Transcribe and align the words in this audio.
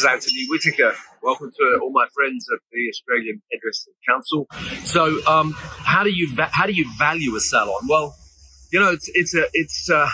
is 0.00 0.06
Antony 0.06 0.46
Whitaker. 0.48 0.94
Welcome 1.22 1.50
to 1.50 1.78
all 1.82 1.90
my 1.90 2.06
friends 2.14 2.46
at 2.54 2.60
the 2.72 2.88
Australian 2.88 3.42
Hairdressing 3.52 3.92
Council. 4.08 4.46
So, 4.84 5.20
um, 5.26 5.52
how 5.52 6.02
do 6.04 6.10
you 6.10 6.34
va- 6.34 6.48
how 6.52 6.66
do 6.66 6.72
you 6.72 6.86
value 6.96 7.36
a 7.36 7.40
salon? 7.40 7.82
Well, 7.86 8.16
you 8.72 8.80
know, 8.80 8.90
it's 8.92 9.10
it's 9.12 9.34
a 9.34 9.44
it's 9.52 9.90
uh, 9.90 10.08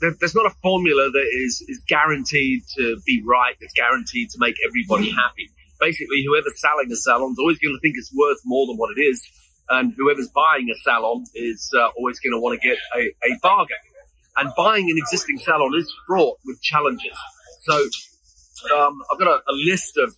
there's 0.00 0.34
not 0.34 0.46
a 0.46 0.54
formula 0.62 1.10
that 1.10 1.28
is 1.44 1.62
is 1.68 1.82
guaranteed 1.88 2.62
to 2.76 2.96
be 3.04 3.22
right. 3.26 3.54
It's 3.60 3.74
guaranteed 3.74 4.30
to 4.30 4.38
make 4.38 4.54
everybody 4.66 5.10
happy. 5.10 5.50
Basically, 5.78 6.24
whoever's 6.26 6.58
selling 6.60 6.90
a 6.90 6.96
salon 6.96 7.32
is 7.32 7.38
always 7.38 7.58
going 7.58 7.74
to 7.74 7.80
think 7.80 7.96
it's 7.98 8.12
worth 8.14 8.40
more 8.46 8.66
than 8.66 8.76
what 8.76 8.96
it 8.96 9.00
is, 9.00 9.20
and 9.68 9.92
whoever's 9.96 10.28
buying 10.28 10.70
a 10.70 10.78
salon 10.82 11.24
is 11.34 11.70
uh, 11.76 11.88
always 11.98 12.18
going 12.20 12.32
to 12.32 12.40
want 12.40 12.58
to 12.60 12.66
get 12.66 12.78
a, 12.96 13.00
a 13.26 13.38
bargain. 13.42 13.76
And 14.38 14.52
buying 14.56 14.88
an 14.88 14.96
existing 14.96 15.38
salon 15.38 15.74
is 15.76 15.92
fraught 16.06 16.38
with 16.46 16.62
challenges. 16.62 17.18
So 17.62 17.76
um, 18.76 19.00
I've 19.12 19.18
got 19.18 19.28
a, 19.28 19.40
a, 19.48 19.54
list 19.54 19.96
of, 19.96 20.14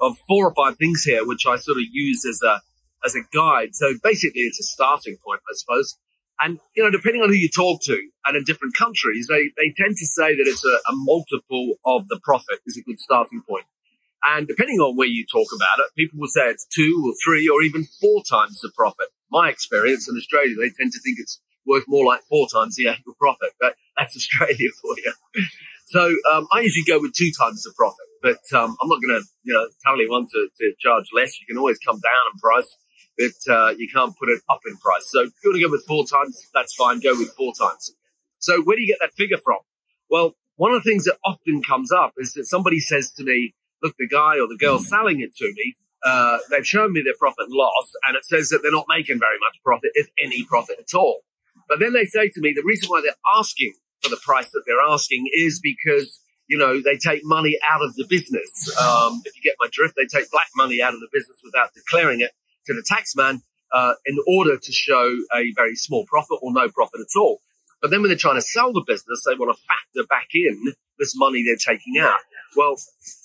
of 0.00 0.16
four 0.28 0.46
or 0.46 0.54
five 0.54 0.76
things 0.76 1.02
here, 1.04 1.26
which 1.26 1.46
I 1.46 1.56
sort 1.56 1.78
of 1.78 1.84
use 1.90 2.24
as 2.24 2.40
a 2.42 2.60
as 3.04 3.14
a 3.14 3.20
guide. 3.34 3.74
So 3.74 3.94
basically, 4.02 4.42
it's 4.42 4.60
a 4.60 4.62
starting 4.62 5.16
point, 5.24 5.40
I 5.48 5.54
suppose. 5.54 5.98
And 6.40 6.58
you 6.74 6.82
know, 6.82 6.90
depending 6.90 7.22
on 7.22 7.28
who 7.28 7.36
you 7.36 7.48
talk 7.48 7.82
to, 7.82 8.00
and 8.26 8.36
in 8.36 8.44
different 8.44 8.74
countries, 8.74 9.26
they 9.28 9.50
they 9.56 9.72
tend 9.76 9.96
to 9.96 10.06
say 10.06 10.34
that 10.34 10.46
it's 10.46 10.64
a, 10.64 10.76
a 10.90 10.94
multiple 10.94 11.74
of 11.84 12.08
the 12.08 12.20
profit 12.22 12.60
is 12.66 12.76
a 12.76 12.82
good 12.82 12.98
starting 12.98 13.42
point. 13.48 13.66
And 14.26 14.48
depending 14.48 14.80
on 14.80 14.96
where 14.96 15.06
you 15.06 15.26
talk 15.26 15.48
about 15.54 15.84
it, 15.84 15.94
people 15.96 16.18
will 16.18 16.28
say 16.28 16.48
it's 16.48 16.66
two 16.74 17.04
or 17.06 17.12
three 17.24 17.46
or 17.48 17.62
even 17.62 17.84
four 18.00 18.22
times 18.24 18.58
the 18.60 18.72
profit. 18.74 19.08
My 19.30 19.50
experience 19.50 20.08
in 20.08 20.16
Australia, 20.16 20.56
they 20.56 20.70
tend 20.70 20.92
to 20.92 21.00
think 21.00 21.18
it's 21.18 21.40
worth 21.66 21.84
more 21.86 22.06
like 22.06 22.22
four 22.22 22.48
times 22.52 22.76
the 22.76 22.88
annual 22.88 23.14
profit, 23.18 23.50
but 23.60 23.74
that's 23.96 24.16
Australia 24.20 24.70
for 24.80 24.94
you. 24.96 25.12
So 25.86 26.14
um, 26.32 26.46
I 26.52 26.60
usually 26.60 26.84
go 26.84 27.00
with 27.00 27.14
two 27.14 27.30
times 27.38 27.62
the 27.62 27.72
profit, 27.76 28.06
but 28.22 28.40
um, 28.58 28.76
I'm 28.80 28.88
not 28.88 29.00
going 29.02 29.20
to, 29.20 29.26
you 29.42 29.52
know, 29.52 29.68
tell 29.84 29.94
anyone 29.94 30.26
to, 30.32 30.48
to 30.58 30.72
charge 30.80 31.06
less. 31.14 31.38
You 31.40 31.46
can 31.46 31.58
always 31.58 31.78
come 31.78 32.00
down 32.00 32.32
in 32.32 32.38
price, 32.40 32.76
but 33.18 33.52
uh, 33.52 33.74
you 33.76 33.88
can't 33.92 34.16
put 34.18 34.30
it 34.30 34.40
up 34.48 34.60
in 34.66 34.76
price. 34.78 35.06
So 35.08 35.22
if 35.22 35.32
you 35.42 35.50
want 35.50 35.60
to 35.60 35.66
go 35.66 35.70
with 35.70 35.84
four 35.86 36.06
times, 36.06 36.48
that's 36.54 36.74
fine. 36.74 37.00
Go 37.00 37.12
with 37.18 37.34
four 37.36 37.52
times. 37.54 37.94
So 38.38 38.62
where 38.62 38.76
do 38.76 38.82
you 38.82 38.88
get 38.88 38.98
that 39.00 39.14
figure 39.14 39.38
from? 39.38 39.58
Well, 40.10 40.34
one 40.56 40.72
of 40.72 40.82
the 40.82 40.88
things 40.88 41.04
that 41.04 41.18
often 41.24 41.62
comes 41.62 41.92
up 41.92 42.12
is 42.16 42.32
that 42.34 42.46
somebody 42.46 42.80
says 42.80 43.10
to 43.12 43.24
me, 43.24 43.54
look, 43.82 43.94
the 43.98 44.08
guy 44.08 44.38
or 44.38 44.48
the 44.48 44.56
girl 44.58 44.78
selling 44.78 45.20
it 45.20 45.34
to 45.36 45.52
me, 45.54 45.76
uh, 46.04 46.38
they've 46.50 46.66
shown 46.66 46.92
me 46.92 47.02
their 47.02 47.16
profit 47.18 47.46
and 47.46 47.52
loss, 47.52 47.92
and 48.06 48.16
it 48.16 48.24
says 48.24 48.50
that 48.50 48.60
they're 48.62 48.72
not 48.72 48.86
making 48.88 49.18
very 49.18 49.38
much 49.40 49.56
profit, 49.64 49.90
if 49.94 50.08
any 50.22 50.44
profit 50.44 50.76
at 50.78 50.94
all. 50.94 51.20
But 51.68 51.80
then 51.80 51.94
they 51.94 52.04
say 52.04 52.28
to 52.28 52.40
me, 52.40 52.52
the 52.54 52.62
reason 52.64 52.88
why 52.88 53.00
they're 53.00 53.14
asking 53.38 53.72
for 54.04 54.10
the 54.10 54.20
price 54.22 54.50
that 54.50 54.62
they're 54.66 54.82
asking 54.86 55.26
is 55.32 55.60
because 55.60 56.20
you 56.46 56.58
know 56.58 56.80
they 56.82 56.96
take 56.96 57.22
money 57.24 57.58
out 57.68 57.82
of 57.82 57.94
the 57.96 58.06
business. 58.08 58.76
Um, 58.78 59.22
if 59.24 59.34
you 59.34 59.42
get 59.42 59.56
my 59.58 59.68
drift, 59.72 59.94
they 59.96 60.06
take 60.06 60.30
black 60.30 60.48
money 60.54 60.82
out 60.82 60.94
of 60.94 61.00
the 61.00 61.08
business 61.12 61.40
without 61.42 61.72
declaring 61.74 62.20
it 62.20 62.32
to 62.66 62.74
the 62.74 62.84
taxman 62.88 63.40
uh, 63.72 63.94
in 64.06 64.16
order 64.28 64.56
to 64.58 64.72
show 64.72 65.16
a 65.34 65.52
very 65.56 65.74
small 65.74 66.04
profit 66.06 66.38
or 66.42 66.52
no 66.52 66.68
profit 66.68 67.00
at 67.00 67.18
all. 67.18 67.40
But 67.82 67.90
then 67.90 68.00
when 68.00 68.08
they're 68.08 68.16
trying 68.16 68.36
to 68.36 68.42
sell 68.42 68.72
the 68.72 68.84
business, 68.86 69.24
they 69.26 69.34
want 69.34 69.54
to 69.54 69.62
factor 69.62 70.06
back 70.08 70.28
in 70.32 70.72
this 70.98 71.14
money 71.16 71.44
they're 71.44 71.56
taking 71.56 71.98
out. 71.98 72.18
Well, 72.56 72.76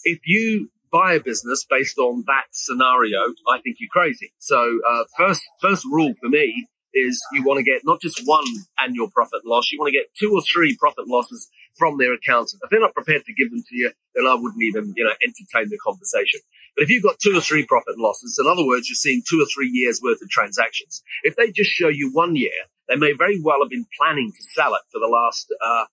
if 0.04 0.20
you 0.26 0.70
buy 0.92 1.14
a 1.14 1.20
business 1.20 1.66
based 1.70 1.98
on 1.98 2.24
that 2.28 2.46
scenario, 2.52 3.20
I 3.48 3.60
think 3.60 3.78
you're 3.80 3.90
crazy. 3.92 4.34
So 4.40 4.80
uh, 4.90 5.04
first 5.18 5.44
first 5.62 5.86
rule 5.86 6.14
for 6.20 6.30
me 6.30 6.68
is 6.94 7.22
you 7.34 7.44
want 7.44 7.58
to 7.58 7.64
get 7.64 7.82
not 7.84 8.02
just 8.02 8.22
one 8.26 8.46
annual 8.82 9.10
profit 9.10 9.46
loss, 9.46 9.72
you 9.72 9.80
want 9.80 9.92
to 9.94 9.98
get 9.98 10.08
two 10.20 10.32
or 10.34 10.42
three 10.42 10.76
profit 10.78 11.08
losses 11.08 11.50
from 11.78 11.98
their 11.98 12.14
accountant. 12.14 12.62
If 12.64 12.70
they're 12.70 12.80
not 12.80 12.94
prepared 12.94 13.26
to 13.26 13.34
give 13.34 13.52
them 13.52 13.64
to 13.68 13.76
you, 13.76 13.92
then 14.16 14.26
I 14.28 14.36
wouldn't 14.36 14.62
even, 14.62 14.94
you 14.96 15.04
know, 15.04 15.14
entertain 15.24 15.70
the 15.70 15.78
conversation. 15.84 16.42
But 16.76 16.84
if 16.84 16.90
you've 16.90 17.04
got 17.04 17.20
two 17.20 17.38
or 17.38 17.42
three 17.42 17.66
profit 17.66 17.98
losses, 17.98 18.40
in 18.42 18.50
other 18.50 18.66
words, 18.66 18.90
you're 18.90 18.96
seeing 18.96 19.22
two 19.28 19.42
or 19.42 19.48
three 19.54 19.70
years 19.70 20.02
worth 20.04 20.22
of 20.22 20.30
transactions. 20.30 21.04
If 21.24 21.36
they 21.36 21.52
just 21.52 21.70
show 21.70 21.88
you 21.88 22.12
one 22.14 22.36
year, 22.36 22.68
they 22.88 22.96
may 22.96 23.14
very 23.14 23.40
well 23.42 23.60
have 23.62 23.70
been 23.70 23.86
planning 24.00 24.32
to 24.32 24.44
sell 24.54 24.74
it 24.74 24.82
for 24.92 25.00
the 25.00 25.08
last, 25.08 25.54
uh, 25.62 25.86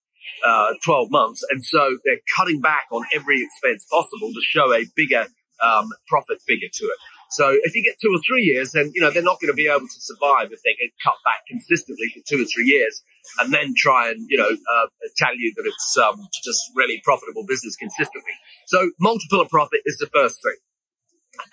uh, 0.45 0.75
12 0.85 1.11
months. 1.11 1.45
And 1.51 1.65
so 1.65 1.99
they're 2.05 2.21
cutting 2.37 2.61
back 2.61 2.87
on 2.91 3.05
every 3.15 3.43
expense 3.43 3.87
possible 3.91 4.33
to 4.33 4.41
show 4.43 4.73
a 4.73 4.85
bigger, 4.97 5.27
um, 5.63 5.89
profit 6.09 6.43
figure 6.43 6.69
to 6.73 6.85
it. 6.85 6.99
So 7.31 7.57
if 7.63 7.75
you 7.75 7.83
get 7.83 7.99
two 8.01 8.15
or 8.15 8.21
three 8.27 8.43
years, 8.43 8.73
then 8.73 8.93
you 8.95 9.01
know 9.01 9.11
they're 9.11 9.23
not 9.23 9.41
going 9.41 9.53
to 9.53 9.57
be 9.57 9.67
able 9.67 9.89
to 9.89 10.01
survive 10.01 10.53
if 10.53 10.61
they 10.63 10.75
get 10.81 10.93
cut 11.03 11.17
back 11.25 11.47
consistently 11.49 12.09
for 12.15 12.23
two 12.27 12.43
or 12.43 12.47
three 12.47 12.67
years, 12.67 13.03
and 13.41 13.53
then 13.53 13.75
try 13.77 14.11
and 14.11 14.27
you 14.29 14.39
know 14.39 14.49
uh, 14.49 14.87
tell 15.17 15.35
you 15.35 15.53
that 15.57 15.65
it's 15.67 15.97
um, 15.99 16.29
just 16.45 16.61
really 16.75 17.01
profitable 17.05 17.45
business 17.47 17.77
consistently. 17.77 18.33
So 18.67 18.91
multiple 19.01 19.41
of 19.41 19.49
profit 19.49 19.81
is 19.85 19.99
the 19.99 20.07
first 20.15 20.39
thing, 20.43 20.57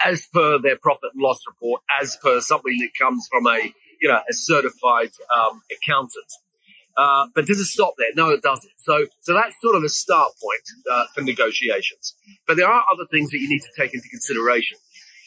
as 0.05 0.27
per 0.33 0.59
their 0.59 0.77
profit 0.77 1.11
and 1.13 1.21
loss 1.21 1.41
report, 1.47 1.81
as 2.01 2.17
per 2.21 2.39
something 2.39 2.77
that 2.79 2.91
comes 2.99 3.27
from 3.31 3.47
a 3.47 3.73
you 3.99 4.09
know 4.09 4.19
a 4.29 4.33
certified 4.33 5.11
um, 5.35 5.61
accountant. 5.71 6.31
Uh, 6.95 7.25
but 7.33 7.47
does 7.47 7.59
it 7.59 7.65
stop 7.65 7.95
there? 7.97 8.09
No, 8.15 8.29
it 8.29 8.43
doesn't. 8.43 8.71
So, 8.77 9.07
so 9.21 9.33
that's 9.33 9.55
sort 9.61 9.75
of 9.75 9.83
a 9.83 9.89
start 9.89 10.31
point 10.39 10.61
uh, 10.91 11.05
for 11.15 11.21
negotiations. 11.21 12.13
But 12.45 12.57
there 12.57 12.67
are 12.67 12.85
other 12.91 13.05
things 13.09 13.31
that 13.31 13.39
you 13.39 13.49
need 13.49 13.61
to 13.61 13.71
take 13.75 13.95
into 13.95 14.07
consideration. 14.09 14.77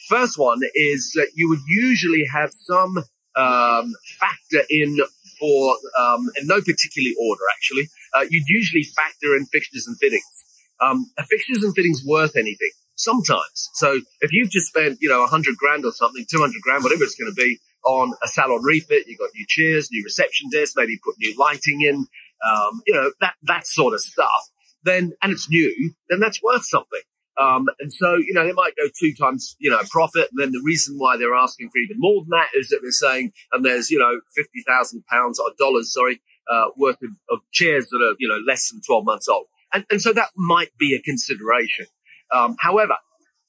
First 0.07 0.37
one 0.37 0.59
is 0.73 1.11
that 1.15 1.31
you 1.35 1.49
would 1.49 1.59
usually 1.67 2.25
have 2.33 2.51
some 2.53 2.97
um, 3.35 3.93
factor 4.19 4.65
in 4.69 4.97
for, 5.39 5.75
um, 5.99 6.29
in 6.39 6.47
no 6.47 6.59
particular 6.59 7.11
order 7.19 7.43
actually, 7.55 7.89
uh, 8.15 8.25
you'd 8.29 8.47
usually 8.47 8.83
factor 8.83 9.35
in 9.35 9.45
fixtures 9.45 9.85
and 9.87 9.97
fittings. 9.97 10.45
Um, 10.81 11.11
a 11.17 11.25
fixtures 11.25 11.63
and 11.63 11.75
fittings 11.75 12.03
worth 12.05 12.35
anything? 12.35 12.71
Sometimes. 12.95 13.69
So 13.75 13.99
if 14.21 14.31
you've 14.31 14.49
just 14.49 14.67
spent, 14.67 14.97
you 15.01 15.09
know, 15.09 15.23
a 15.23 15.27
hundred 15.27 15.55
grand 15.57 15.85
or 15.85 15.91
something, 15.91 16.25
200 16.29 16.53
grand, 16.61 16.83
whatever 16.83 17.03
it's 17.03 17.15
going 17.15 17.31
to 17.31 17.35
be 17.35 17.59
on 17.85 18.13
a 18.23 18.27
salon 18.27 18.63
refit, 18.63 19.03
you've 19.07 19.19
got 19.19 19.29
new 19.35 19.45
chairs, 19.47 19.89
new 19.91 20.03
reception 20.03 20.49
desk, 20.51 20.73
maybe 20.75 20.99
put 21.03 21.15
new 21.19 21.35
lighting 21.37 21.81
in, 21.81 22.07
um, 22.45 22.81
you 22.87 22.93
know, 22.93 23.11
that, 23.21 23.35
that 23.43 23.67
sort 23.67 23.93
of 23.93 24.01
stuff, 24.01 24.49
then, 24.83 25.13
and 25.21 25.31
it's 25.31 25.49
new, 25.49 25.93
then 26.09 26.19
that's 26.19 26.41
worth 26.41 26.65
something. 26.65 27.01
Um, 27.39 27.67
and 27.79 27.93
so, 27.93 28.15
you 28.15 28.33
know, 28.33 28.45
they 28.45 28.53
might 28.53 28.75
go 28.75 28.87
two 28.99 29.13
times, 29.13 29.55
you 29.59 29.69
know, 29.69 29.79
profit. 29.89 30.27
And 30.31 30.39
then 30.39 30.51
the 30.51 30.61
reason 30.63 30.95
why 30.97 31.17
they're 31.17 31.35
asking 31.35 31.69
for 31.69 31.77
even 31.77 31.97
more 31.99 32.21
than 32.21 32.29
that 32.31 32.49
is 32.55 32.69
that 32.69 32.79
they're 32.81 32.91
saying, 32.91 33.31
and 33.51 33.63
there's, 33.63 33.91
you 33.91 33.99
know, 33.99 34.19
50,000 34.35 35.05
pounds 35.05 35.39
or 35.39 35.51
dollars, 35.57 35.93
sorry, 35.93 36.19
uh, 36.51 36.69
worth 36.77 37.01
of, 37.03 37.11
of, 37.29 37.39
chairs 37.51 37.89
that 37.89 37.97
are, 38.01 38.15
you 38.19 38.27
know, 38.27 38.39
less 38.47 38.71
than 38.71 38.81
12 38.85 39.05
months 39.05 39.27
old. 39.27 39.45
And, 39.73 39.85
and 39.91 40.01
so 40.01 40.13
that 40.13 40.29
might 40.35 40.75
be 40.79 40.95
a 40.95 41.01
consideration. 41.01 41.85
Um, 42.33 42.55
however, 42.59 42.95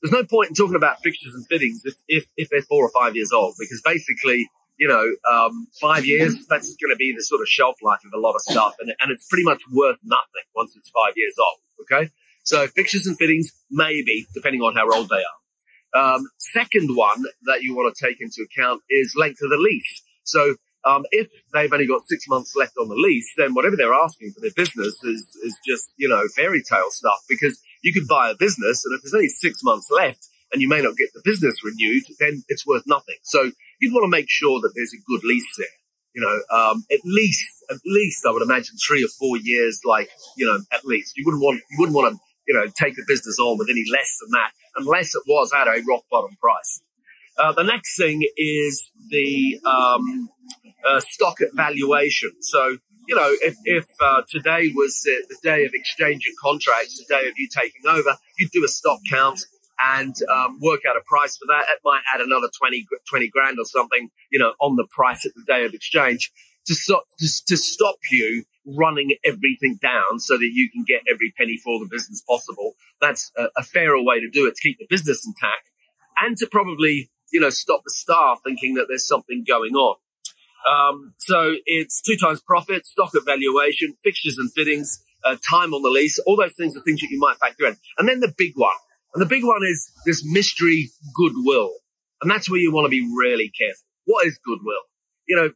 there's 0.03 0.13
no 0.13 0.25
point 0.25 0.51
in 0.51 0.55
talking 0.55 0.77
about 0.77 1.01
fixtures 1.03 1.35
and 1.35 1.47
fittings 1.47 1.83
if, 1.85 1.95
if, 2.09 2.27
if 2.37 2.51
they're 2.51 2.63
four 2.63 2.85
or 2.85 2.91
five 2.91 3.17
years 3.17 3.33
old, 3.33 3.55
because 3.59 3.81
basically, 3.85 4.49
you 4.79 4.89
know, 4.89 5.15
um, 5.33 5.67
five 5.81 6.05
years, 6.05 6.35
that's 6.49 6.77
going 6.77 6.93
to 6.93 6.97
be 6.97 7.13
the 7.17 7.23
sort 7.23 7.41
of 7.41 7.49
shelf 7.49 7.77
life 7.83 8.01
of 8.05 8.13
a 8.15 8.21
lot 8.21 8.35
of 8.35 8.43
stuff. 8.43 8.75
And, 8.81 8.93
and 9.01 9.11
it's 9.11 9.27
pretty 9.29 9.45
much 9.45 9.63
worth 9.73 9.99
nothing 10.05 10.47
once 10.55 10.77
it's 10.77 10.91
five 10.91 11.15
years 11.17 11.35
old. 11.39 11.59
Okay. 11.83 12.11
So 12.49 12.67
fixtures 12.67 13.07
and 13.07 13.19
fittings, 13.19 13.53
maybe, 13.71 14.27
depending 14.33 14.63
on 14.63 14.75
how 14.75 14.91
old 14.91 15.11
they 15.11 15.21
are. 15.21 15.37
Um, 15.93 16.25
second 16.39 16.97
one 16.97 17.23
that 17.45 17.61
you 17.61 17.77
want 17.77 17.95
to 17.95 18.07
take 18.07 18.23
into 18.23 18.41
account 18.41 18.81
is 18.89 19.13
length 19.15 19.41
of 19.43 19.51
the 19.51 19.59
lease. 19.59 20.03
So 20.25 20.55
um, 20.89 21.05
if 21.11 21.29
they've 21.53 21.71
only 21.71 21.87
got 21.87 22.09
six 22.09 22.25
months 22.27 22.55
left 22.57 22.73
on 22.81 22.89
the 22.89 22.95
lease, 22.97 23.31
then 23.37 23.53
whatever 23.53 23.77
they're 23.77 23.93
asking 23.93 24.33
for 24.33 24.41
their 24.41 24.57
business 24.57 24.97
is 25.05 25.29
is 25.45 25.59
just 25.67 25.93
you 25.99 26.09
know 26.09 26.23
fairy 26.35 26.63
tale 26.63 26.89
stuff. 26.89 27.19
Because 27.29 27.61
you 27.83 27.93
could 27.93 28.09
buy 28.09 28.31
a 28.31 28.35
business, 28.35 28.83
and 28.83 28.97
if 28.97 29.03
there's 29.03 29.13
only 29.13 29.29
six 29.29 29.59
months 29.63 29.89
left, 29.91 30.27
and 30.51 30.63
you 30.63 30.71
may 30.71 30.81
not 30.81 30.97
get 30.97 31.13
the 31.13 31.21
business 31.27 31.63
renewed, 31.63 32.05
then 32.19 32.45
it's 32.49 32.67
worth 32.67 32.85
nothing. 32.87 33.21
So 33.25 33.53
you'd 33.79 33.93
want 33.93 34.05
to 34.05 34.17
make 34.17 34.31
sure 34.31 34.59
that 34.63 34.73
there's 34.75 34.95
a 34.95 35.05
good 35.07 35.23
lease 35.23 35.53
there. 35.59 35.77
You 36.15 36.23
know, 36.23 36.57
um, 36.57 36.85
at 36.91 37.01
least 37.05 37.45
at 37.71 37.77
least 37.85 38.25
I 38.27 38.31
would 38.31 38.43
imagine 38.43 38.77
three 38.81 39.05
or 39.05 39.13
four 39.19 39.37
years, 39.37 39.83
like 39.85 40.09
you 40.39 40.47
know, 40.47 40.61
at 40.73 40.87
least 40.87 41.13
you 41.15 41.25
wouldn't 41.27 41.43
want 41.43 41.61
you 41.71 41.77
wouldn't 41.79 41.95
want 41.95 42.15
to 42.15 42.28
you 42.49 42.55
know, 42.55 42.67
take 42.75 42.97
the 42.97 43.05
business 43.07 43.39
on 43.39 43.59
with 43.59 43.69
any 43.71 43.85
less 43.93 44.17
than 44.21 44.31
that, 44.31 44.53
unless 44.77 45.15
it 45.15 45.23
was 45.29 45.53
at 45.55 45.69
a 45.69 45.83
rock 45.87 46.03
bottom 46.11 46.35
price. 46.41 46.81
Uh, 47.39 47.53
the 47.53 47.63
next 47.63 47.97
thing 47.97 48.27
is 48.37 48.91
the 49.11 49.61
um, 49.65 50.29
uh, 50.85 50.99
stock 50.99 51.41
at 51.41 51.49
valuation. 51.55 52.33
So, 52.41 52.79
you 53.07 53.15
know, 53.15 53.31
if, 53.43 53.55
if 53.65 53.87
uh, 54.03 54.23
today 54.29 54.73
was 54.75 55.03
the 55.03 55.37
day 55.43 55.65
of 55.65 55.73
exchanging 55.75 56.33
contracts, 56.43 56.99
the 56.99 57.15
day 57.15 57.29
of 57.29 57.35
you 57.37 57.49
taking 57.55 57.83
over, 57.87 58.17
you'd 58.39 58.51
do 58.51 58.65
a 58.65 58.69
stock 58.69 58.99
count 59.09 59.41
and 59.81 60.15
um, 60.35 60.59
work 60.61 60.81
out 60.89 60.97
a 60.97 61.03
price 61.07 61.37
for 61.37 61.47
that. 61.47 61.67
It 61.69 61.79
might 61.85 62.03
add 62.13 62.21
another 62.21 62.49
20, 62.59 62.87
20 63.09 63.29
grand 63.29 63.59
or 63.61 63.65
something, 63.67 64.11
you 64.33 64.39
know, 64.39 64.55
on 64.61 64.75
the 64.77 64.87
price 64.91 65.25
at 65.25 65.33
the 65.37 65.45
day 65.47 65.65
of 65.65 65.75
exchange 65.75 66.33
to 66.67 66.75
stop, 66.75 67.05
to, 67.19 67.29
to 67.47 67.57
stop 67.57 67.97
you 68.11 68.45
running 68.77 69.17
everything 69.25 69.79
down 69.81 70.19
so 70.19 70.37
that 70.37 70.51
you 70.53 70.71
can 70.71 70.85
get 70.87 71.03
every 71.11 71.33
penny 71.37 71.59
for 71.63 71.79
the 71.79 71.89
business 71.91 72.23
possible. 72.29 72.75
That's 73.01 73.31
a, 73.37 73.49
a 73.57 73.63
fairer 73.63 74.03
way 74.03 74.21
to 74.21 74.29
do 74.29 74.47
it 74.47 74.57
to 74.57 74.61
keep 74.61 74.79
the 74.79 74.87
business 74.89 75.27
intact 75.27 75.71
and 76.19 76.37
to 76.39 76.47
probably, 76.47 77.11
you 77.33 77.41
know, 77.41 77.51
stop 77.51 77.83
the 77.85 77.91
staff 77.91 78.41
thinking 78.45 78.75
that 78.75 78.87
there's 78.89 79.07
something 79.07 79.45
going 79.47 79.75
on. 79.75 79.97
Um, 80.69 81.15
so 81.19 81.55
it's 81.67 82.03
two 82.03 82.17
times 82.17 82.41
profit, 82.41 82.87
stock 82.87 83.11
evaluation, 83.15 83.95
fixtures 84.05 84.37
and 84.39 84.53
fittings, 84.53 85.03
uh, 85.25 85.37
time 85.49 85.73
on 85.73 85.83
the 85.83 85.89
lease. 85.89 86.19
All 86.27 86.37
those 86.37 86.55
things 86.55 86.77
are 86.77 86.81
things 86.81 87.01
that 87.01 87.09
you 87.11 87.19
might 87.19 87.39
factor 87.39 87.67
in. 87.67 87.77
And 87.97 88.09
then 88.09 88.21
the 88.21 88.35
big 88.37 88.53
one. 88.57 88.77
And 89.15 89.23
the 89.23 89.27
big 89.27 89.45
one 89.45 89.63
is 89.65 89.91
this 90.05 90.23
mystery 90.25 90.91
goodwill. 91.15 91.73
And 92.21 92.31
that's 92.31 92.51
where 92.51 92.61
you 92.61 92.73
want 92.73 92.87
to 92.87 92.91
be 92.91 93.09
really 93.17 93.51
careful. 93.57 93.87
What 94.05 94.27
is 94.27 94.39
goodwill? 94.45 94.83
You 95.27 95.37
know, 95.37 95.51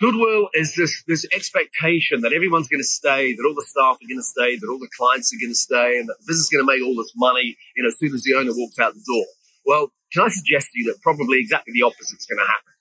goodwill 0.00 0.48
is 0.54 0.74
this, 0.74 1.02
this 1.06 1.26
expectation 1.32 2.20
that 2.22 2.32
everyone's 2.32 2.68
going 2.68 2.82
to 2.82 2.88
stay, 2.88 3.34
that 3.34 3.44
all 3.46 3.54
the 3.54 3.66
staff 3.66 3.96
are 3.96 4.08
going 4.08 4.20
to 4.20 4.26
stay, 4.26 4.56
that 4.56 4.68
all 4.68 4.78
the 4.78 4.90
clients 4.96 5.32
are 5.32 5.40
going 5.40 5.52
to 5.52 5.58
stay, 5.58 5.98
and 5.98 6.08
that 6.08 6.16
the 6.20 6.26
business 6.28 6.46
is 6.46 6.50
going 6.50 6.66
to 6.66 6.72
make 6.72 6.84
all 6.84 6.96
this 6.96 7.12
money, 7.16 7.56
you 7.76 7.82
know, 7.82 7.88
as 7.88 7.98
soon 7.98 8.14
as 8.14 8.22
the 8.22 8.34
owner 8.34 8.52
walks 8.54 8.78
out 8.78 8.94
the 8.94 9.04
door. 9.06 9.26
Well, 9.64 9.92
can 10.12 10.22
I 10.24 10.28
suggest 10.28 10.72
to 10.72 10.78
you 10.78 10.92
that 10.92 11.02
probably 11.02 11.40
exactly 11.40 11.72
the 11.74 11.82
opposite 11.82 12.18
is 12.18 12.26
going 12.26 12.38
to 12.38 12.46
happen? 12.46 12.72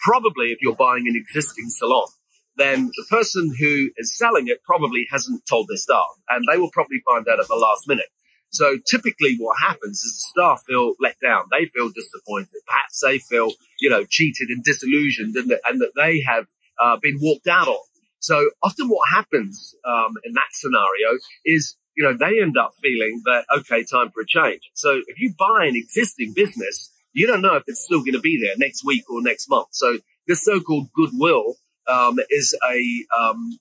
Probably 0.00 0.52
if 0.52 0.58
you're 0.60 0.76
buying 0.76 1.08
an 1.08 1.16
existing 1.16 1.70
salon, 1.70 2.08
then 2.56 2.90
the 2.94 3.06
person 3.08 3.54
who 3.58 3.90
is 3.96 4.16
selling 4.16 4.48
it 4.48 4.62
probably 4.64 5.06
hasn't 5.10 5.46
told 5.48 5.66
their 5.68 5.76
staff 5.76 6.12
and 6.28 6.44
they 6.50 6.58
will 6.58 6.70
probably 6.70 7.00
find 7.04 7.26
out 7.26 7.40
at 7.40 7.48
the 7.48 7.56
last 7.56 7.88
minute. 7.88 8.06
So 8.50 8.78
typically 8.88 9.36
what 9.38 9.56
happens 9.60 10.04
is 10.04 10.12
the 10.12 10.40
staff 10.40 10.62
feel 10.66 10.94
let 11.00 11.18
down. 11.20 11.46
They 11.50 11.66
feel 11.66 11.88
disappointed. 11.88 12.62
Perhaps 12.66 13.00
they 13.02 13.18
feel, 13.18 13.50
you 13.80 13.90
know, 13.90 14.04
cheated 14.08 14.48
and 14.50 14.62
disillusioned 14.62 15.34
and 15.34 15.50
and 15.66 15.80
that 15.80 15.92
they 15.96 16.20
have 16.20 16.46
uh, 16.80 16.96
been 17.00 17.18
walked 17.20 17.46
out 17.46 17.68
on. 17.68 17.84
So 18.20 18.50
often 18.62 18.88
what 18.88 19.08
happens 19.10 19.74
um, 19.86 20.14
in 20.24 20.32
that 20.32 20.48
scenario 20.52 21.18
is, 21.44 21.76
you 21.96 22.04
know, 22.04 22.16
they 22.16 22.40
end 22.40 22.56
up 22.56 22.72
feeling 22.82 23.22
that, 23.26 23.44
okay, 23.58 23.84
time 23.84 24.10
for 24.10 24.22
a 24.22 24.26
change. 24.26 24.70
So 24.74 25.00
if 25.06 25.20
you 25.20 25.34
buy 25.38 25.66
an 25.66 25.74
existing 25.76 26.32
business, 26.34 26.90
you 27.12 27.26
don't 27.26 27.42
know 27.42 27.56
if 27.56 27.64
it's 27.66 27.84
still 27.84 28.00
going 28.00 28.14
to 28.14 28.20
be 28.20 28.40
there 28.42 28.54
next 28.56 28.84
week 28.84 29.04
or 29.10 29.22
next 29.22 29.48
month. 29.48 29.68
So 29.72 29.98
this 30.26 30.42
so-called 30.42 30.88
goodwill 30.94 31.56
um, 31.86 32.16
is 32.30 32.56
a 32.68 32.78
um, 33.16 33.58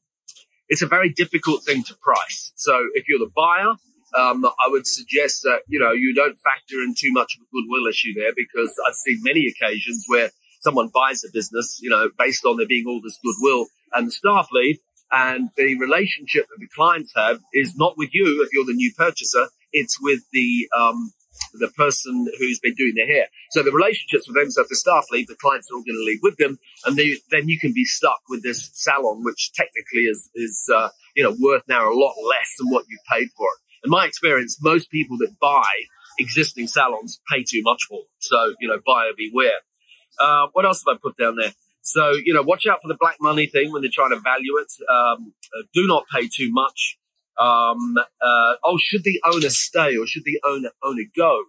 it's 0.69 0.81
a 0.81 0.87
very 0.87 1.09
difficult 1.09 1.63
thing 1.63 1.83
to 1.83 1.95
price. 2.01 2.51
So 2.55 2.87
if 2.93 3.07
you're 3.07 3.19
the 3.19 3.31
buyer, 3.35 3.75
um, 4.17 4.45
I 4.45 4.69
would 4.69 4.87
suggest 4.87 5.41
that 5.43 5.61
you 5.67 5.79
know 5.79 5.91
you 5.91 6.13
don't 6.13 6.37
factor 6.39 6.81
in 6.83 6.95
too 6.97 7.11
much 7.11 7.35
of 7.35 7.43
a 7.43 7.49
goodwill 7.51 7.87
issue 7.89 8.13
there 8.15 8.31
because 8.35 8.73
I've 8.87 8.95
seen 8.95 9.19
many 9.23 9.47
occasions 9.47 10.05
where 10.07 10.31
someone 10.63 10.89
buys 10.93 11.23
a 11.23 11.31
business, 11.31 11.79
you 11.81 11.89
know, 11.89 12.09
based 12.17 12.45
on 12.45 12.57
there 12.57 12.67
being 12.67 12.85
all 12.87 13.01
this 13.03 13.19
goodwill, 13.23 13.67
and 13.93 14.07
the 14.07 14.11
staff 14.11 14.47
leave, 14.51 14.79
and 15.11 15.49
the 15.57 15.77
relationship 15.77 16.47
that 16.47 16.59
the 16.59 16.67
clients 16.75 17.11
have 17.15 17.39
is 17.53 17.75
not 17.77 17.95
with 17.97 18.09
you 18.13 18.43
if 18.43 18.49
you're 18.53 18.65
the 18.65 18.73
new 18.73 18.91
purchaser; 18.97 19.47
it's 19.71 20.01
with 20.01 20.21
the 20.31 20.67
um, 20.77 21.11
the 21.53 21.67
person 21.69 22.27
who's 22.39 22.59
been 22.59 22.75
doing 22.75 22.93
their 22.95 23.07
hair. 23.07 23.27
So 23.51 23.63
the 23.63 23.71
relationships 23.71 24.27
with 24.27 24.35
them, 24.35 24.49
so 24.49 24.61
if 24.61 24.69
the 24.69 24.75
staff 24.75 25.05
leave, 25.11 25.27
the 25.27 25.35
clients 25.35 25.69
are 25.69 25.75
all 25.75 25.83
going 25.83 25.97
to 25.97 26.03
leave 26.03 26.19
with 26.23 26.37
them, 26.37 26.57
and 26.85 26.95
they, 26.95 27.17
then 27.31 27.47
you 27.47 27.59
can 27.59 27.73
be 27.73 27.85
stuck 27.85 28.21
with 28.29 28.43
this 28.43 28.71
salon, 28.73 29.23
which 29.23 29.51
technically 29.53 30.03
is 30.03 30.29
is 30.35 30.69
uh, 30.73 30.89
you 31.15 31.23
know 31.23 31.35
worth 31.39 31.63
now 31.67 31.91
a 31.91 31.93
lot 31.93 32.15
less 32.27 32.55
than 32.57 32.69
what 32.69 32.85
you 32.89 32.97
paid 33.11 33.29
for 33.37 33.45
it. 33.45 33.85
In 33.85 33.91
my 33.91 34.05
experience, 34.05 34.57
most 34.61 34.89
people 34.89 35.17
that 35.17 35.35
buy 35.41 35.67
existing 36.19 36.67
salons 36.67 37.19
pay 37.31 37.43
too 37.43 37.61
much 37.63 37.83
for 37.89 37.99
them. 37.99 38.07
So 38.19 38.55
you 38.59 38.67
know, 38.67 38.79
buyer 38.85 39.11
beware. 39.15 39.59
Uh, 40.19 40.47
what 40.53 40.65
else 40.65 40.83
have 40.87 40.95
I 40.95 40.99
put 41.01 41.17
down 41.17 41.35
there? 41.35 41.53
So, 41.81 42.11
you 42.11 42.33
know, 42.33 42.41
watch 42.41 42.65
out 42.65 42.79
for 42.81 42.87
the 42.87 42.97
black 42.97 43.17
money 43.19 43.45
thing 43.45 43.71
when 43.71 43.81
they're 43.81 43.91
trying 43.93 44.11
to 44.11 44.19
value 44.19 44.57
it. 44.57 44.71
Um, 44.89 45.33
uh, 45.57 45.63
do 45.73 45.85
not 45.85 46.05
pay 46.13 46.29
too 46.33 46.49
much. 46.51 46.97
Um, 47.37 47.95
uh, 47.97 48.55
oh, 48.63 48.77
should 48.79 49.03
the 49.03 49.19
owner 49.25 49.49
stay 49.49 49.97
or 49.97 50.05
should 50.07 50.23
the 50.23 50.39
owner 50.45 50.69
owner 50.83 51.03
go? 51.15 51.43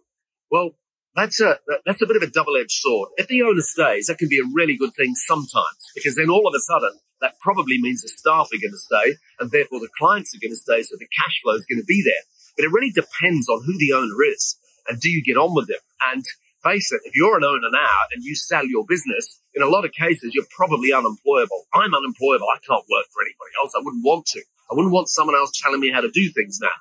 Well, 0.50 0.70
that's 1.14 1.40
a 1.40 1.58
that's 1.86 2.02
a 2.02 2.06
bit 2.06 2.16
of 2.16 2.22
a 2.22 2.26
double-edged 2.30 2.72
sword. 2.72 3.10
If 3.16 3.28
the 3.28 3.42
owner 3.42 3.60
stays, 3.60 4.06
that 4.06 4.18
can 4.18 4.28
be 4.28 4.40
a 4.40 4.50
really 4.52 4.76
good 4.76 4.94
thing 4.94 5.14
sometimes 5.14 5.92
because 5.94 6.16
then 6.16 6.30
all 6.30 6.48
of 6.48 6.54
a 6.56 6.60
sudden 6.60 6.98
that 7.20 7.34
probably 7.40 7.80
means 7.80 8.02
the 8.02 8.08
staff 8.08 8.48
are 8.52 8.58
going 8.58 8.74
to 8.74 8.78
stay 8.78 9.16
and 9.38 9.50
therefore 9.50 9.80
the 9.80 9.88
clients 9.96 10.34
are 10.34 10.42
going 10.42 10.52
to 10.52 10.56
stay, 10.56 10.82
so 10.82 10.96
the 10.98 11.08
cash 11.16 11.40
flow 11.42 11.54
is 11.54 11.66
going 11.70 11.80
to 11.80 11.86
be 11.86 12.02
there. 12.04 12.24
But 12.56 12.64
it 12.64 12.72
really 12.72 12.90
depends 12.90 13.48
on 13.48 13.62
who 13.64 13.78
the 13.78 13.92
owner 13.92 14.24
is 14.26 14.58
and 14.88 15.00
do 15.00 15.08
you 15.08 15.22
get 15.22 15.36
on 15.36 15.54
with 15.54 15.68
them. 15.68 15.80
And 16.12 16.24
face 16.64 16.90
it, 16.92 17.02
if 17.04 17.14
you're 17.14 17.36
an 17.36 17.44
owner 17.44 17.70
now 17.70 17.98
and 18.12 18.24
you 18.24 18.34
sell 18.34 18.66
your 18.66 18.84
business, 18.88 19.40
in 19.54 19.62
a 19.62 19.68
lot 19.68 19.84
of 19.84 19.92
cases 19.92 20.32
you're 20.32 20.48
probably 20.50 20.92
unemployable. 20.92 21.66
I'm 21.72 21.94
unemployable. 21.94 22.48
I 22.48 22.58
can't 22.66 22.84
work 22.90 23.06
for 23.12 23.22
anybody 23.22 23.52
else. 23.62 23.72
I 23.76 23.82
wouldn't 23.84 24.04
want 24.04 24.26
to. 24.34 24.40
I 24.70 24.74
wouldn't 24.74 24.92
want 24.92 25.08
someone 25.08 25.36
else 25.36 25.52
telling 25.60 25.80
me 25.80 25.92
how 25.92 26.00
to 26.00 26.10
do 26.10 26.30
things 26.30 26.58
now. 26.60 26.78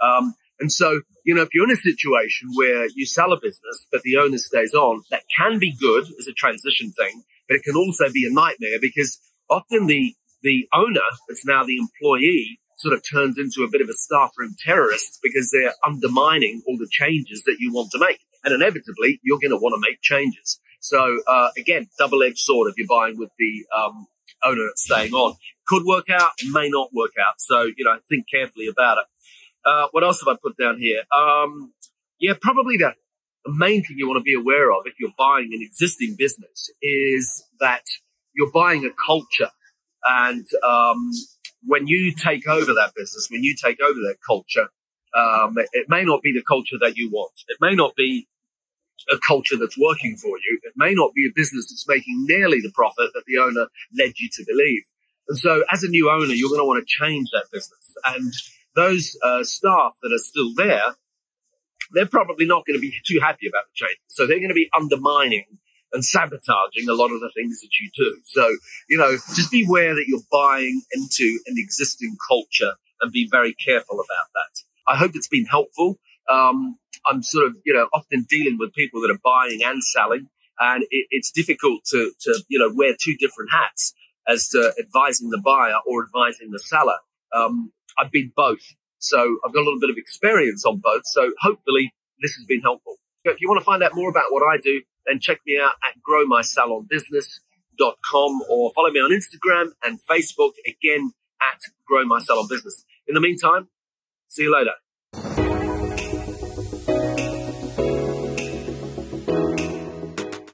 Um, 0.00 0.34
and 0.58 0.72
so, 0.72 1.02
you 1.24 1.34
know, 1.34 1.42
if 1.42 1.50
you're 1.52 1.64
in 1.64 1.70
a 1.70 1.76
situation 1.76 2.50
where 2.54 2.88
you 2.94 3.04
sell 3.04 3.32
a 3.32 3.40
business, 3.40 3.86
but 3.92 4.02
the 4.02 4.16
owner 4.16 4.38
stays 4.38 4.72
on, 4.72 5.02
that 5.10 5.22
can 5.36 5.58
be 5.58 5.76
good 5.78 6.04
as 6.18 6.26
a 6.26 6.32
transition 6.32 6.92
thing, 6.92 7.22
but 7.48 7.56
it 7.56 7.62
can 7.62 7.76
also 7.76 8.06
be 8.12 8.26
a 8.26 8.32
nightmare 8.32 8.78
because 8.80 9.20
often 9.50 9.86
the, 9.86 10.14
the 10.42 10.66
owner 10.72 11.06
that's 11.28 11.44
now 11.44 11.62
the 11.64 11.76
employee 11.76 12.58
sort 12.78 12.94
of 12.94 13.02
turns 13.02 13.38
into 13.38 13.64
a 13.64 13.70
bit 13.70 13.80
of 13.80 13.88
a 13.88 13.94
staff 13.94 14.32
room 14.38 14.54
terrorist 14.64 15.18
because 15.22 15.50
they're 15.50 15.74
undermining 15.84 16.62
all 16.66 16.76
the 16.78 16.88
changes 16.90 17.42
that 17.44 17.56
you 17.58 17.72
want 17.72 17.90
to 17.90 17.98
make. 17.98 18.20
And 18.46 18.54
inevitably, 18.54 19.20
you're 19.22 19.38
going 19.38 19.50
to 19.50 19.58
want 19.58 19.74
to 19.74 19.80
make 19.86 20.00
changes. 20.00 20.58
So, 20.80 21.18
uh, 21.26 21.48
again, 21.58 21.88
double-edged 21.98 22.38
sword 22.38 22.70
if 22.70 22.78
you're 22.78 22.86
buying 22.88 23.18
with 23.18 23.30
the, 23.38 23.66
um, 23.76 24.06
owner 24.44 24.68
staying 24.76 25.12
on. 25.12 25.36
Could 25.66 25.84
work 25.84 26.08
out, 26.10 26.30
may 26.50 26.68
not 26.68 26.90
work 26.94 27.12
out. 27.20 27.34
So, 27.38 27.62
you 27.62 27.84
know, 27.84 27.98
think 28.08 28.26
carefully 28.32 28.68
about 28.68 28.98
it. 28.98 29.04
Uh, 29.64 29.88
what 29.90 30.04
else 30.04 30.20
have 30.24 30.28
I 30.28 30.38
put 30.40 30.56
down 30.56 30.78
here? 30.78 31.02
Um, 31.16 31.72
yeah, 32.20 32.34
probably 32.40 32.76
the, 32.76 32.94
the 33.44 33.52
main 33.52 33.82
thing 33.82 33.96
you 33.98 34.06
want 34.06 34.18
to 34.18 34.22
be 34.22 34.34
aware 34.34 34.70
of 34.70 34.82
if 34.86 34.94
you're 35.00 35.10
buying 35.18 35.50
an 35.52 35.60
existing 35.60 36.14
business 36.16 36.70
is 36.80 37.44
that 37.58 37.82
you're 38.34 38.52
buying 38.52 38.84
a 38.84 38.90
culture. 39.06 39.50
And 40.04 40.46
um, 40.62 41.10
when 41.64 41.88
you 41.88 42.12
take 42.12 42.46
over 42.46 42.74
that 42.74 42.92
business, 42.94 43.28
when 43.28 43.42
you 43.42 43.56
take 43.60 43.80
over 43.80 43.98
that 44.00 44.18
culture, 44.24 44.68
um, 45.16 45.58
it, 45.58 45.68
it 45.72 45.86
may 45.88 46.04
not 46.04 46.22
be 46.22 46.32
the 46.32 46.44
culture 46.46 46.76
that 46.80 46.96
you 46.96 47.10
want. 47.10 47.32
It 47.48 47.56
may 47.60 47.74
not 47.74 47.96
be 47.96 48.28
a 49.10 49.18
culture 49.26 49.56
that's 49.58 49.78
working 49.78 50.16
for 50.16 50.36
you. 50.38 50.60
It 50.62 50.74
may 50.76 50.94
not 50.94 51.14
be 51.14 51.26
a 51.26 51.34
business 51.34 51.70
that's 51.70 51.86
making 51.88 52.24
nearly 52.26 52.60
the 52.60 52.72
profit 52.74 53.10
that 53.14 53.24
the 53.26 53.38
owner 53.38 53.66
led 53.96 54.14
you 54.18 54.28
to 54.32 54.44
believe. 54.46 54.82
And 55.28 55.38
so 55.38 55.64
as 55.70 55.82
a 55.82 55.88
new 55.88 56.10
owner, 56.10 56.34
you're 56.34 56.50
going 56.50 56.60
to 56.60 56.66
want 56.66 56.86
to 56.86 57.04
change 57.04 57.28
that 57.32 57.46
business. 57.52 57.94
And 58.04 58.32
those 58.74 59.16
uh, 59.22 59.42
staff 59.42 59.96
that 60.02 60.12
are 60.12 60.18
still 60.18 60.52
there, 60.54 60.94
they're 61.92 62.06
probably 62.06 62.46
not 62.46 62.66
going 62.66 62.76
to 62.76 62.80
be 62.80 62.94
too 63.06 63.20
happy 63.20 63.48
about 63.48 63.64
the 63.66 63.86
change. 63.86 63.98
So 64.08 64.26
they're 64.26 64.38
going 64.38 64.48
to 64.48 64.54
be 64.54 64.70
undermining 64.76 65.46
and 65.92 66.04
sabotaging 66.04 66.88
a 66.88 66.94
lot 66.94 67.10
of 67.12 67.20
the 67.20 67.30
things 67.34 67.60
that 67.60 67.70
you 67.80 67.90
do. 67.96 68.20
So, 68.24 68.48
you 68.88 68.98
know, 68.98 69.12
just 69.34 69.50
beware 69.50 69.94
that 69.94 70.04
you're 70.06 70.20
buying 70.30 70.82
into 70.92 71.38
an 71.46 71.54
existing 71.56 72.16
culture 72.28 72.74
and 73.00 73.12
be 73.12 73.28
very 73.30 73.54
careful 73.54 73.96
about 73.96 74.28
that. 74.34 74.62
I 74.86 74.96
hope 74.96 75.12
it's 75.14 75.28
been 75.28 75.46
helpful. 75.46 75.98
Um, 76.28 76.78
I'm 77.06 77.22
sort 77.22 77.46
of, 77.46 77.56
you 77.64 77.72
know, 77.72 77.88
often 77.94 78.26
dealing 78.28 78.56
with 78.58 78.72
people 78.72 79.00
that 79.02 79.10
are 79.10 79.20
buying 79.24 79.60
and 79.64 79.82
selling, 79.82 80.28
and 80.58 80.82
it, 80.90 81.06
it's 81.10 81.30
difficult 81.30 81.84
to, 81.90 82.12
to, 82.22 82.42
you 82.48 82.58
know, 82.58 82.72
wear 82.74 82.96
two 83.00 83.14
different 83.16 83.52
hats 83.52 83.94
as 84.26 84.48
to 84.48 84.72
advising 84.78 85.30
the 85.30 85.38
buyer 85.38 85.76
or 85.86 86.04
advising 86.04 86.50
the 86.50 86.58
seller. 86.58 86.96
Um, 87.34 87.72
I've 87.98 88.10
been 88.10 88.32
both. 88.34 88.74
So 88.98 89.38
I've 89.44 89.52
got 89.52 89.60
a 89.60 89.64
little 89.64 89.80
bit 89.80 89.90
of 89.90 89.96
experience 89.96 90.64
on 90.64 90.78
both. 90.78 91.02
So 91.06 91.32
hopefully 91.40 91.94
this 92.20 92.34
has 92.34 92.44
been 92.44 92.60
helpful. 92.60 92.96
If 93.24 93.40
you 93.40 93.48
want 93.48 93.60
to 93.60 93.64
find 93.64 93.82
out 93.82 93.94
more 93.94 94.10
about 94.10 94.30
what 94.30 94.42
I 94.42 94.58
do, 94.58 94.82
then 95.06 95.20
check 95.20 95.40
me 95.46 95.58
out 95.60 95.74
at 95.84 95.94
growmysalonbusiness.com 96.08 98.42
or 98.48 98.72
follow 98.74 98.90
me 98.90 99.00
on 99.00 99.10
Instagram 99.10 99.72
and 99.84 100.00
Facebook 100.08 100.52
again 100.66 101.12
at 101.42 101.60
Grow 101.86 102.04
My 102.04 102.20
Salon 102.20 102.46
Business. 102.48 102.84
In 103.06 103.14
the 103.14 103.20
meantime, 103.20 103.68
see 104.28 104.44
you 104.44 104.52
later. 104.52 104.72